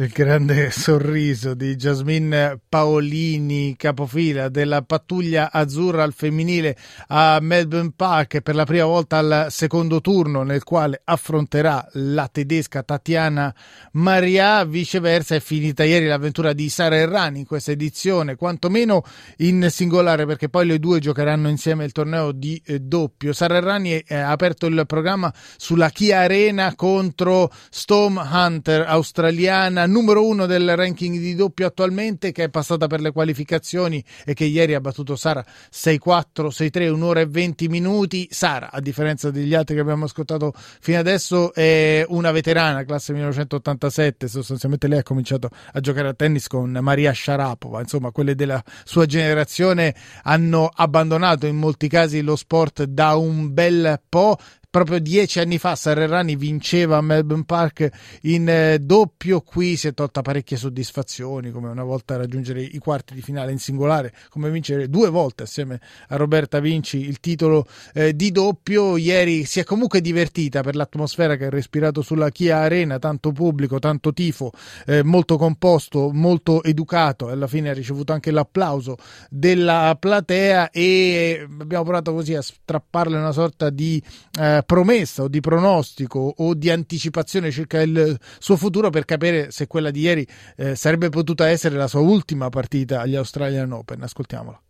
Il 0.00 0.08
grande 0.08 0.70
sorriso 0.72 1.52
di 1.52 1.76
Jasmine 1.76 2.58
Paolini, 2.66 3.76
capofila 3.76 4.48
della 4.48 4.80
pattuglia 4.80 5.52
azzurra 5.52 6.02
al 6.04 6.14
femminile 6.14 6.74
a 7.08 7.38
Melbourne 7.42 7.92
Park 7.94 8.40
per 8.40 8.54
la 8.54 8.64
prima 8.64 8.86
volta 8.86 9.18
al 9.18 9.46
secondo 9.50 10.00
turno 10.00 10.42
nel 10.42 10.64
quale 10.64 11.02
affronterà 11.04 11.86
la 11.92 12.28
tedesca 12.32 12.82
Tatiana 12.82 13.54
Maria. 13.92 14.64
Viceversa 14.64 15.34
è 15.34 15.40
finita 15.40 15.84
ieri 15.84 16.06
l'avventura 16.06 16.54
di 16.54 16.70
Sara 16.70 16.96
Errani 16.96 17.40
in 17.40 17.46
questa 17.46 17.72
edizione, 17.72 18.36
quantomeno 18.36 19.04
in 19.38 19.66
singolare 19.68 20.24
perché 20.24 20.48
poi 20.48 20.64
le 20.64 20.78
due 20.78 21.00
giocheranno 21.00 21.50
insieme 21.50 21.84
il 21.84 21.92
torneo 21.92 22.32
di 22.32 22.60
eh, 22.64 22.78
doppio. 22.78 23.34
Sara 23.34 23.56
Errani 23.56 24.02
ha 24.08 24.30
aperto 24.30 24.64
il 24.64 24.82
programma 24.86 25.30
sulla 25.58 25.90
Kia 25.90 26.20
Arena 26.20 26.74
contro 26.74 27.50
Storm 27.68 28.16
Hunter 28.16 28.86
australiana 28.86 29.88
numero 29.90 30.26
uno 30.26 30.46
del 30.46 30.76
ranking 30.76 31.18
di 31.18 31.34
doppio 31.34 31.66
attualmente, 31.66 32.32
che 32.32 32.44
è 32.44 32.48
passata 32.48 32.86
per 32.86 33.00
le 33.00 33.12
qualificazioni 33.12 34.02
e 34.24 34.34
che 34.34 34.44
ieri 34.44 34.74
ha 34.74 34.80
battuto 34.80 35.16
Sara 35.16 35.44
6-4, 35.72 36.48
6-3, 36.48 36.88
un'ora 36.88 37.20
e 37.20 37.26
20 37.26 37.68
minuti. 37.68 38.28
Sara, 38.30 38.70
a 38.70 38.80
differenza 38.80 39.30
degli 39.30 39.54
altri 39.54 39.74
che 39.74 39.80
abbiamo 39.80 40.04
ascoltato 40.04 40.52
fino 40.54 40.98
adesso, 40.98 41.52
è 41.52 42.04
una 42.08 42.30
veterana, 42.30 42.84
classe 42.84 43.12
1987. 43.12 44.28
Sostanzialmente 44.28 44.88
lei 44.88 44.98
ha 44.98 45.02
cominciato 45.02 45.50
a 45.72 45.80
giocare 45.80 46.08
a 46.08 46.14
tennis 46.14 46.46
con 46.46 46.70
Maria 46.80 47.12
Sharapova. 47.12 47.80
Insomma, 47.80 48.10
quelle 48.10 48.34
della 48.34 48.62
sua 48.84 49.06
generazione 49.06 49.94
hanno 50.22 50.70
abbandonato 50.72 51.46
in 51.46 51.56
molti 51.56 51.88
casi 51.88 52.22
lo 52.22 52.36
sport 52.36 52.84
da 52.84 53.16
un 53.16 53.52
bel 53.52 54.00
po' 54.08 54.38
proprio 54.70 55.00
dieci 55.00 55.40
anni 55.40 55.58
fa 55.58 55.74
Serrerani 55.74 56.36
vinceva 56.36 56.96
a 56.96 57.00
Melbourne 57.00 57.44
Park 57.44 57.88
in 58.22 58.48
eh, 58.48 58.78
doppio. 58.78 59.40
Qui 59.40 59.76
si 59.76 59.88
è 59.88 59.94
tolta 59.94 60.22
parecchie 60.22 60.56
soddisfazioni 60.56 61.50
come 61.50 61.68
una 61.68 61.82
volta 61.82 62.16
raggiungere 62.16 62.62
i 62.62 62.78
quarti 62.78 63.14
di 63.14 63.20
finale 63.20 63.50
in 63.50 63.58
singolare 63.58 64.12
come 64.28 64.50
vincere 64.50 64.88
due 64.88 65.10
volte 65.10 65.42
assieme 65.42 65.80
a 66.08 66.16
Roberta 66.16 66.60
Vinci 66.60 66.98
il 66.98 67.18
titolo 67.18 67.66
eh, 67.92 68.14
di 68.14 68.30
doppio. 68.30 68.96
Ieri 68.96 69.44
si 69.44 69.58
è 69.58 69.64
comunque 69.64 70.00
divertita 70.00 70.62
per 70.62 70.76
l'atmosfera 70.76 71.36
che 71.36 71.46
ha 71.46 71.50
respirato 71.50 72.00
sulla 72.02 72.30
Kia 72.30 72.58
Arena 72.58 72.98
tanto 72.98 73.32
pubblico 73.32 73.78
tanto 73.80 74.12
tifo 74.12 74.52
eh, 74.86 75.02
molto 75.02 75.36
composto 75.36 76.10
molto 76.12 76.62
educato 76.62 77.28
alla 77.28 77.46
fine 77.46 77.70
ha 77.70 77.74
ricevuto 77.74 78.12
anche 78.12 78.30
l'applauso 78.30 78.96
della 79.28 79.96
platea 79.98 80.70
e 80.70 81.46
abbiamo 81.60 81.84
provato 81.84 82.12
così 82.12 82.34
a 82.34 82.42
strapparle 82.42 83.16
una 83.16 83.32
sorta 83.32 83.70
di 83.70 84.02
eh, 84.38 84.59
promessa 84.62 85.22
o 85.22 85.28
di 85.28 85.40
pronostico 85.40 86.34
o 86.36 86.54
di 86.54 86.70
anticipazione 86.70 87.50
circa 87.50 87.80
il 87.80 88.18
suo 88.38 88.56
futuro 88.56 88.90
per 88.90 89.04
capire 89.04 89.50
se 89.50 89.66
quella 89.66 89.90
di 89.90 90.00
ieri 90.00 90.26
eh, 90.56 90.74
sarebbe 90.74 91.08
potuta 91.08 91.48
essere 91.48 91.76
la 91.76 91.88
sua 91.88 92.00
ultima 92.00 92.48
partita 92.48 93.00
agli 93.00 93.16
Australian 93.16 93.72
Open. 93.72 94.02
Ascoltiamola. 94.02 94.60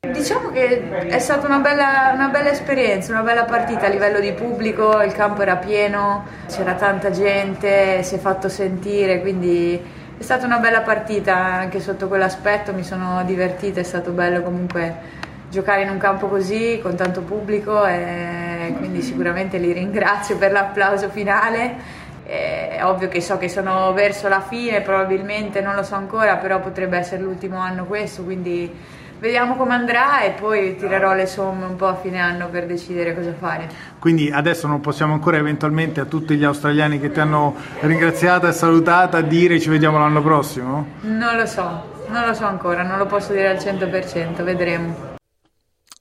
Diciamo 0.00 0.50
che 0.50 1.08
è 1.08 1.18
stata 1.18 1.46
una 1.46 1.58
bella, 1.58 2.12
una 2.14 2.28
bella, 2.28 2.50
esperienza, 2.50 3.12
una 3.12 3.22
bella 3.22 3.44
partita 3.44 3.84
a 3.84 3.90
livello 3.90 4.18
di 4.18 4.32
pubblico, 4.32 5.02
il 5.02 5.12
campo 5.12 5.42
era 5.42 5.56
pieno, 5.56 6.24
c'era 6.48 6.74
tanta 6.74 7.10
gente, 7.10 8.02
si 8.02 8.14
è 8.14 8.18
fatto 8.18 8.48
sentire, 8.48 9.20
quindi 9.20 9.78
è 10.16 10.22
stata 10.22 10.46
una 10.46 10.58
bella 10.58 10.80
partita 10.80 11.36
anche 11.36 11.80
sotto 11.80 12.08
quell'aspetto, 12.08 12.72
mi 12.72 12.82
sono 12.82 13.22
divertita, 13.24 13.80
è 13.80 13.82
stato 13.82 14.12
bello 14.12 14.42
comunque 14.42 15.18
giocare 15.50 15.82
in 15.82 15.90
un 15.90 15.98
campo 15.98 16.28
così 16.28 16.78
con 16.80 16.94
tanto 16.94 17.20
pubblico 17.20 17.84
e 17.84 18.49
quindi 18.74 19.02
sicuramente 19.02 19.58
li 19.58 19.72
ringrazio 19.72 20.36
per 20.38 20.52
l'applauso 20.52 21.08
finale. 21.08 21.98
È 22.24 22.80
ovvio 22.84 23.08
che 23.08 23.20
so 23.20 23.38
che 23.38 23.48
sono 23.48 23.92
verso 23.92 24.28
la 24.28 24.40
fine, 24.40 24.82
probabilmente 24.82 25.60
non 25.60 25.74
lo 25.74 25.82
so 25.82 25.96
ancora, 25.96 26.36
però 26.36 26.60
potrebbe 26.60 26.96
essere 26.96 27.22
l'ultimo 27.22 27.58
anno 27.58 27.86
questo, 27.86 28.22
quindi 28.22 28.72
vediamo 29.18 29.56
come 29.56 29.74
andrà 29.74 30.22
e 30.22 30.30
poi 30.30 30.76
tirerò 30.76 31.12
le 31.12 31.26
somme 31.26 31.66
un 31.66 31.74
po' 31.74 31.88
a 31.88 31.96
fine 31.96 32.20
anno 32.20 32.48
per 32.48 32.66
decidere 32.66 33.16
cosa 33.16 33.34
fare. 33.36 33.68
Quindi 33.98 34.30
adesso 34.30 34.68
non 34.68 34.80
possiamo 34.80 35.12
ancora 35.12 35.38
eventualmente 35.38 35.98
a 35.98 36.04
tutti 36.04 36.36
gli 36.36 36.44
australiani 36.44 37.00
che 37.00 37.10
ti 37.10 37.18
hanno 37.18 37.56
ringraziata 37.80 38.46
e 38.46 38.52
salutata 38.52 39.20
dire 39.22 39.58
ci 39.58 39.68
vediamo 39.68 39.98
l'anno 39.98 40.22
prossimo? 40.22 40.86
Non 41.00 41.36
lo 41.36 41.46
so, 41.46 42.04
non 42.10 42.26
lo 42.26 42.32
so 42.32 42.46
ancora, 42.46 42.84
non 42.84 42.96
lo 42.96 43.06
posso 43.06 43.32
dire 43.32 43.48
al 43.48 43.56
100%, 43.56 44.44
vedremo. 44.44 45.16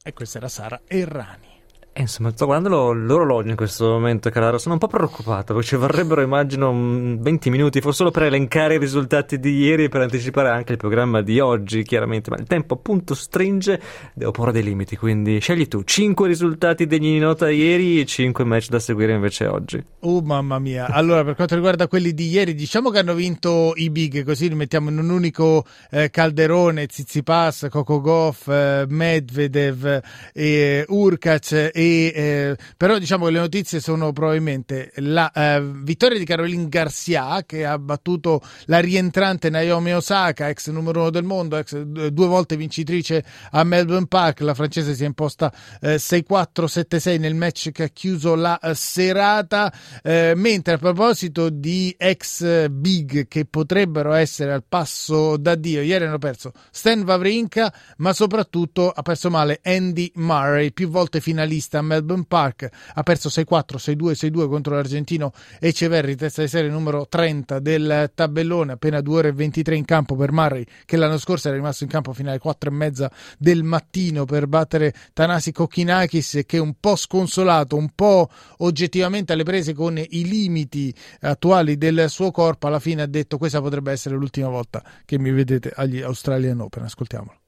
E 0.04 0.14
questa 0.14 0.38
era 0.38 0.48
Sara 0.48 0.80
Errani. 0.88 1.49
Eh, 2.00 2.04
insomma, 2.04 2.32
sto 2.32 2.46
guardando 2.46 2.94
l'orologio 2.94 3.50
in 3.50 3.58
questo 3.58 3.86
momento, 3.90 4.30
Carraro. 4.30 4.58
Sono 4.58 4.76
un 4.76 4.80
po' 4.80 4.88
preoccupato 4.88 5.54
perché 5.54 5.68
ci 5.68 5.76
vorrebbero, 5.76 6.22
immagino, 6.22 6.72
20 6.72 7.50
minuti, 7.50 7.82
forse 7.82 7.98
solo 7.98 8.12
per 8.12 8.24
elencare 8.24 8.76
i 8.76 8.80
risultati 8.80 9.38
di 9.38 9.58
ieri 9.58 9.84
e 9.84 9.90
per 9.90 10.00
anticipare 10.00 10.48
anche 10.48 10.72
il 10.72 10.78
programma 10.78 11.22
di 11.22 11.42
oggi, 11.42 11.84
chiaramente. 11.84 12.30
Ma 12.30 12.38
il 12.38 12.46
tempo 12.46 12.76
appunto 12.76 13.14
stringe, 13.14 13.82
devo 14.14 14.32
porre 14.32 14.54
dei 14.54 14.64
limiti. 14.64 14.96
Quindi 14.96 15.42
scegli 15.42 15.68
tu: 15.68 15.84
5 15.84 16.26
risultati 16.26 16.88
degni 16.88 17.12
di 17.12 17.20
nota 17.20 17.50
ieri 17.50 18.00
e 18.00 18.06
5 18.06 18.46
match 18.46 18.70
da 18.70 18.80
seguire 18.80 19.12
invece 19.12 19.48
oggi. 19.48 19.84
Oh, 20.00 20.22
mamma 20.22 20.58
mia. 20.58 20.88
Allora, 20.88 21.26
per 21.26 21.36
quanto 21.36 21.56
riguarda 21.56 21.90
quelli 21.90 22.14
di 22.14 22.30
ieri, 22.30 22.56
diciamo 22.56 22.92
che 22.92 23.00
hanno 23.00 23.14
vinto 23.14 23.74
i 23.76 23.90
big, 23.90 24.24
così 24.24 24.48
li 24.48 24.56
mettiamo 24.56 24.90
in 24.90 25.00
un 25.00 25.10
unico 25.10 25.66
eh, 25.92 26.10
calderone: 26.10 26.88
Zizipas, 26.90 27.68
Coco 27.70 28.00
Goff, 28.00 28.48
eh, 28.48 28.86
Medvedev, 28.88 30.02
eh, 30.32 30.86
Urkac 30.88 31.72
e 31.74 31.89
eh, 32.10 32.58
però 32.78 32.98
diciamo 32.98 33.26
che 33.26 33.32
le 33.32 33.40
notizie 33.40 33.80
sono 33.80 34.12
probabilmente 34.12 34.92
la 34.96 35.32
eh, 35.32 35.62
vittoria 35.62 36.18
di 36.18 36.26
Caroline 36.26 36.68
Garcia 36.70 37.44
che 37.46 37.66
ha 37.66 37.78
battuto 37.78 38.42
la 38.66 38.80
rientrante 38.80 39.50
Naomi 39.50 39.94
Osaka, 39.94 40.50
ex 40.50 40.70
numero 40.70 41.02
uno 41.02 41.10
del 41.10 41.24
mondo, 41.24 41.58
ex 41.58 41.74
eh, 41.74 42.12
due 42.12 42.28
volte 42.28 42.56
vincitrice 42.56 43.24
a 43.52 43.64
Melbourne 43.64 44.08
Park. 44.08 44.42
La 44.42 44.54
francese 44.54 44.96
si 44.96 45.04
è 45.04 45.08
imposta 45.08 45.54
eh, 45.82 45.96
6-4-7-6 45.96 47.20
nel 47.20 47.36
match 47.36 47.72
che 47.72 47.84
ha 47.84 47.88
chiuso 47.88 48.36
la 48.36 48.60
eh, 48.60 48.74
serata. 48.74 49.74
Eh, 50.04 50.34
mentre 50.36 50.76
a 50.76 50.78
proposito 50.78 51.50
di 51.50 51.94
ex 51.98 52.68
big 52.70 53.28
che 53.28 53.46
potrebbero 53.46 54.14
essere 54.14 54.54
al 54.54 54.64
passo 54.68 55.38
da 55.38 55.56
Dio, 55.56 55.82
ieri 55.82 56.06
hanno 56.06 56.18
perso 56.18 56.52
Stan 56.72 57.02
Wawrinka, 57.02 57.74
ma 57.98 58.14
soprattutto 58.14 58.90
ha 58.90 59.02
perso 59.02 59.30
male 59.30 59.60
Andy 59.64 60.12
Murray, 60.16 60.72
più 60.72 60.90
volte 60.90 61.22
finalista 61.22 61.79
a 61.80 61.84
Melbourne 61.84 62.26
Park, 62.28 62.70
ha 62.94 63.04
perso 63.04 63.30
6-4, 63.30 63.78
6-2, 63.78 64.12
6-2 64.12 64.48
contro 64.48 64.76
l'argentino 64.76 65.32
Eceverri, 65.60 66.16
testa 66.16 66.42
di 66.42 66.48
serie 66.48 66.70
numero 66.70 67.08
30 67.08 67.60
del 67.60 68.12
tabellone, 68.14 68.74
appena 68.74 69.02
2 69.02 69.16
ore 69.16 69.28
e 69.30 69.34
23 69.34 69.76
in 69.76 69.86
campo 69.86 70.16
per 70.16 70.32
Murray 70.32 70.66
che 70.86 70.98
l'anno 70.98 71.18
scorso 71.18 71.48
era 71.48 71.58
rimasto 71.58 71.84
in 71.84 71.90
campo 71.90 72.14
fino 72.14 72.30
alle 72.30 72.40
4 72.40 72.70
e 72.70 72.74
mezza 72.74 73.12
del 73.38 73.64
mattino 73.64 74.26
per 74.26 74.48
battere 74.48 74.94
Tanasi 75.14 75.52
Kokinakis 75.52 76.42
che 76.46 76.58
un 76.58 76.76
po' 76.80 76.96
sconsolato, 76.96 77.76
un 77.76 77.90
po' 77.96 78.30
oggettivamente 78.58 79.34
alle 79.34 79.44
prese 79.44 79.74
con 79.74 79.98
i 79.98 80.28
limiti 80.28 80.94
attuali 81.22 81.78
del 81.78 82.06
suo 82.10 82.32
corpo, 82.32 82.68
alla 82.68 82.80
fine 82.80 83.04
ha 83.04 83.08
detto 83.08 83.38
questa 83.38 83.62
potrebbe 83.62 83.92
essere 83.92 84.16
l'ultima 84.16 84.50
volta 84.50 84.84
che 85.06 85.18
mi 85.18 85.32
vedete 85.32 85.72
agli 85.74 86.02
Australian 86.02 86.60
Open, 86.60 86.84
ascoltiamolo. 86.84 87.39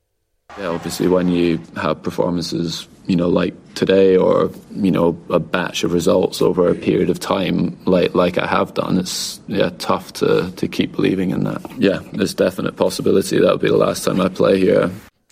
Yeah, 0.57 0.67
obviously, 0.67 1.07
when 1.07 1.29
you 1.29 1.59
have 1.77 2.03
performances, 2.03 2.87
you 3.07 3.15
know, 3.15 3.29
like 3.29 3.53
today, 3.73 4.17
or 4.17 4.51
you 4.71 4.91
know, 4.91 5.19
a 5.29 5.39
batch 5.39 5.83
of 5.83 5.93
results 5.93 6.41
over 6.41 6.69
a 6.69 6.75
period 6.75 7.09
of 7.09 7.19
time, 7.19 7.77
like 7.85 8.13
like 8.13 8.37
I 8.37 8.47
have 8.47 8.73
done, 8.73 8.97
it's 8.97 9.39
yeah 9.47 9.69
tough 9.79 10.13
to 10.13 10.51
to 10.51 10.67
keep 10.67 10.93
believing 10.93 11.31
in 11.31 11.43
that. 11.45 11.61
Yeah, 11.77 11.99
there's 12.13 12.33
definite 12.33 12.75
possibility 12.75 13.39
that'll 13.39 13.57
be 13.57 13.69
the 13.69 13.77
last 13.77 14.03
time 14.03 14.21
I 14.21 14.29
play 14.29 14.59
here. 14.59 14.91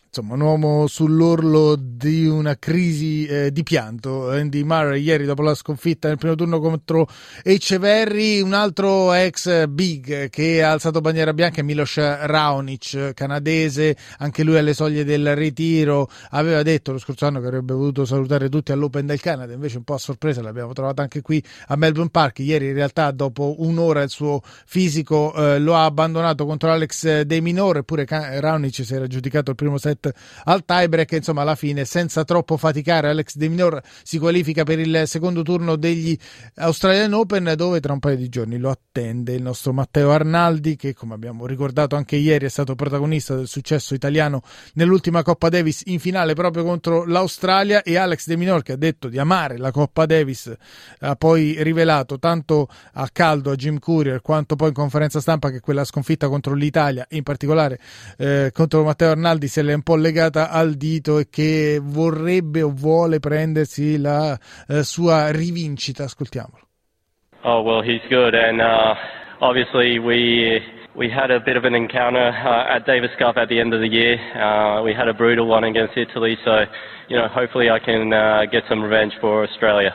Insomma, 0.09 0.33
un 0.33 0.41
uomo 0.41 0.87
sull'orlo 0.87 1.75
di 1.79 2.25
una 2.25 2.57
crisi 2.57 3.25
eh, 3.27 3.51
di 3.51 3.61
pianto. 3.61 4.31
Andy 4.31 4.63
Murray 4.63 5.01
ieri 5.01 5.25
dopo 5.25 5.43
la 5.43 5.53
sconfitta 5.53 6.07
nel 6.07 6.17
primo 6.17 6.33
turno 6.33 6.59
contro 6.59 7.07
Echeverry, 7.43 8.41
un 8.41 8.53
altro 8.53 9.13
ex 9.13 9.67
big 9.67 10.29
che 10.29 10.63
ha 10.63 10.71
alzato 10.71 10.99
bandiera 10.99 11.31
bianca 11.33 11.61
è 11.61 11.63
Milos 11.63 11.95
Raonic, 11.97 13.13
canadese, 13.13 13.95
anche 14.17 14.43
lui 14.43 14.57
alle 14.57 14.73
soglie 14.73 15.03
del 15.03 15.35
ritiro, 15.35 16.09
aveva 16.31 16.63
detto 16.63 16.91
lo 16.91 16.97
scorso 16.97 17.27
anno 17.27 17.39
che 17.39 17.47
avrebbe 17.47 17.73
voluto 17.73 18.03
salutare 18.03 18.49
tutti 18.49 18.71
all'Open 18.71 19.05
del 19.05 19.21
Canada, 19.21 19.53
invece 19.53 19.77
un 19.77 19.83
po' 19.83 19.93
a 19.93 19.99
sorpresa 19.99 20.41
l'abbiamo 20.41 20.73
trovato 20.73 21.01
anche 21.01 21.21
qui 21.21 21.41
a 21.67 21.75
Melbourne 21.75 22.09
Park, 22.09 22.39
ieri 22.39 22.69
in 22.69 22.73
realtà 22.73 23.11
dopo 23.11 23.55
un'ora 23.59 24.01
il 24.01 24.09
suo 24.09 24.41
fisico 24.65 25.33
eh, 25.35 25.59
lo 25.59 25.75
ha 25.75 25.85
abbandonato 25.85 26.47
contro 26.47 26.71
Alex 26.71 27.21
De 27.21 27.41
Minore, 27.41 27.79
eppure 27.79 28.05
Raonic 28.07 28.83
si 28.83 28.93
era 28.93 29.05
giudicato 29.05 29.51
il 29.51 29.55
primo 29.55 29.77
set 29.77 29.98
set 29.99 30.13
al 30.45 30.63
tiebreak. 30.65 31.11
Insomma, 31.11 31.41
alla 31.41 31.55
fine, 31.55 31.85
senza 31.85 32.23
troppo 32.23 32.57
faticare, 32.57 33.09
Alex 33.09 33.35
De 33.35 33.47
Minor 33.47 33.81
si 34.03 34.17
qualifica 34.17 34.63
per 34.63 34.79
il 34.79 35.03
secondo 35.05 35.41
turno 35.43 35.75
degli 35.75 36.17
Australian 36.55 37.13
Open, 37.13 37.53
dove 37.55 37.79
tra 37.79 37.93
un 37.93 37.99
paio 37.99 38.15
di 38.15 38.29
giorni 38.29 38.57
lo 38.57 38.69
attende 38.69 39.33
il 39.33 39.41
nostro 39.41 39.73
Matteo 39.73 40.11
Arnaldi, 40.11 40.75
che 40.75 40.93
come 40.93 41.13
abbiamo 41.13 41.45
ricordato 41.45 41.95
anche 41.95 42.15
ieri 42.15 42.45
è 42.45 42.49
stato 42.49 42.75
protagonista 42.75 43.35
del 43.35 43.47
successo 43.47 43.93
italiano 43.93 44.41
nell'ultima 44.73 45.23
Coppa 45.23 45.49
Davis 45.49 45.83
in 45.85 45.99
finale 45.99 46.33
proprio 46.33 46.63
contro 46.63 47.05
l'Australia. 47.05 47.83
E 47.83 47.97
Alex 47.97 48.27
De 48.27 48.37
Minor, 48.37 48.63
che 48.63 48.73
ha 48.73 48.77
detto 48.77 49.07
di 49.09 49.17
amare 49.17 49.57
la 49.57 49.71
Coppa 49.71 50.05
Davis, 50.05 50.51
ha 50.99 51.15
poi 51.15 51.61
rivelato 51.63 52.19
tanto 52.19 52.67
a 52.93 53.09
caldo 53.11 53.51
a 53.51 53.55
Jim 53.55 53.79
Courier 53.79 54.21
quanto 54.21 54.55
poi 54.55 54.69
in 54.69 54.73
conferenza 54.73 55.19
stampa 55.19 55.49
che 55.49 55.59
quella 55.59 55.83
sconfitta 55.83 56.27
contro 56.27 56.53
l'Italia, 56.53 57.05
in 57.09 57.23
particolare 57.23 57.79
eh, 58.17 58.51
contro 58.53 58.83
Matteo 58.83 59.11
Arnaldi, 59.11 59.47
se 59.47 59.61
l'è 59.61 59.73
un 59.73 59.81
po' 59.89 59.95
legata 59.95 60.51
al 60.51 60.75
dito 60.75 61.17
e 61.17 61.29
che 61.31 61.79
vorrebbe 61.81 62.61
o 62.61 62.69
vuole 62.71 63.17
prendersi 63.17 63.97
la 63.97 64.37
eh, 64.67 64.83
sua 64.83 65.31
rivincita. 65.31 66.03
Ascoltiamolo. 66.03 66.67
Oh 67.41 67.63
well, 67.63 67.81
he's 67.81 68.05
good, 68.07 68.35
and 68.35 68.61
uh, 68.61 68.93
obviously 69.39 69.97
we 69.97 70.61
we 70.93 71.09
had 71.09 71.31
a 71.31 71.39
bit 71.39 71.57
of 71.57 71.63
an 71.63 71.73
encounter 71.73 72.29
uh, 72.29 72.75
at 72.75 72.85
Davis 72.85 73.09
Cup 73.17 73.37
at 73.37 73.47
the 73.47 73.59
end 73.59 73.73
of 73.73 73.79
the 73.79 73.87
year. 73.87 74.19
Uh, 74.35 74.83
we 74.83 74.93
had 74.93 75.07
a 75.07 75.13
brutal 75.13 75.47
one 75.47 75.65
against 75.65 75.97
Italy, 75.97 76.37
so 76.43 76.67
you 77.07 77.17
know 77.17 77.27
hopefully 77.27 77.71
I 77.71 77.79
can 77.79 78.13
uh, 78.13 78.45
get 78.51 78.65
some 78.69 78.83
revenge 78.83 79.13
for 79.19 79.43
Australia. 79.43 79.91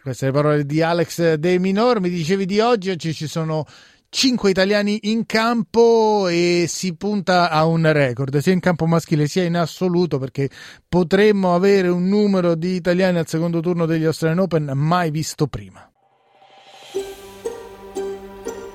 Queste 0.00 0.26
le 0.26 0.32
parole 0.32 0.64
di 0.64 0.80
Alex 0.80 1.34
De 1.34 1.58
Minor. 1.58 2.00
Mi 2.00 2.08
dicevi 2.08 2.46
di 2.46 2.60
oggi, 2.60 2.88
oggi 2.88 3.12
ci 3.12 3.26
sono 3.26 3.66
5 4.10 4.50
italiani 4.50 4.98
in 5.02 5.26
campo 5.26 6.28
e 6.28 6.64
si 6.66 6.96
punta 6.96 7.50
a 7.50 7.66
un 7.66 7.92
record 7.92 8.38
sia 8.38 8.52
in 8.52 8.60
campo 8.60 8.86
maschile 8.86 9.26
sia 9.26 9.44
in 9.44 9.56
assoluto 9.56 10.18
perché 10.18 10.48
potremmo 10.88 11.54
avere 11.54 11.88
un 11.88 12.08
numero 12.08 12.54
di 12.54 12.74
italiani 12.74 13.18
al 13.18 13.28
secondo 13.28 13.60
turno 13.60 13.84
degli 13.84 14.04
Australian 14.04 14.40
Open 14.40 14.70
mai 14.74 15.10
visto 15.10 15.46
prima. 15.46 15.88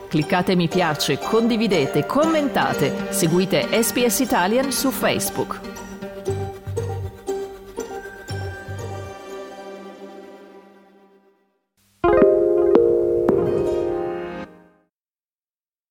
Cliccate 0.08 0.56
mi 0.56 0.68
piace, 0.68 1.18
condividete, 1.18 2.06
commentate, 2.06 3.08
seguite 3.10 3.68
SPS 3.82 4.20
Italian 4.20 4.72
su 4.72 4.92
Facebook. 4.92 5.73